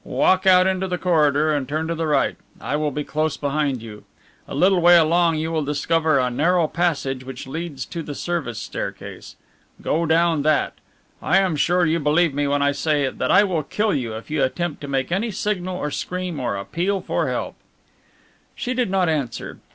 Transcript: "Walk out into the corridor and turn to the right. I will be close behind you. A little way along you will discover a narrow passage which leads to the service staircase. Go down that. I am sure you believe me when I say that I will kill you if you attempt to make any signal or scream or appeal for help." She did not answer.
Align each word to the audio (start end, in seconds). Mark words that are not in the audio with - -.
"Walk 0.03 0.47
out 0.47 0.65
into 0.65 0.87
the 0.87 0.97
corridor 0.97 1.53
and 1.53 1.69
turn 1.69 1.85
to 1.87 1.93
the 1.93 2.07
right. 2.07 2.35
I 2.59 2.75
will 2.75 2.89
be 2.89 3.03
close 3.03 3.37
behind 3.37 3.83
you. 3.83 4.03
A 4.47 4.55
little 4.55 4.79
way 4.81 4.97
along 4.97 5.35
you 5.37 5.51
will 5.51 5.63
discover 5.63 6.17
a 6.17 6.31
narrow 6.31 6.67
passage 6.67 7.23
which 7.23 7.45
leads 7.45 7.85
to 7.85 8.01
the 8.01 8.15
service 8.15 8.57
staircase. 8.57 9.35
Go 9.79 10.07
down 10.07 10.41
that. 10.41 10.73
I 11.21 11.37
am 11.37 11.55
sure 11.55 11.85
you 11.85 11.99
believe 11.99 12.33
me 12.33 12.47
when 12.47 12.63
I 12.63 12.71
say 12.71 13.07
that 13.09 13.29
I 13.29 13.43
will 13.43 13.61
kill 13.61 13.93
you 13.93 14.15
if 14.15 14.31
you 14.31 14.43
attempt 14.43 14.81
to 14.81 14.87
make 14.87 15.11
any 15.11 15.29
signal 15.29 15.77
or 15.77 15.91
scream 15.91 16.39
or 16.39 16.57
appeal 16.57 17.01
for 17.01 17.29
help." 17.29 17.53
She 18.55 18.73
did 18.73 18.89
not 18.89 19.07
answer. 19.07 19.59